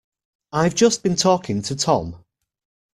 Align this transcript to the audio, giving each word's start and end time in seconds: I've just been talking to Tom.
I've 0.51 0.73
just 0.73 1.03
been 1.03 1.15
talking 1.15 1.61
to 1.61 1.75
Tom. 1.75 2.25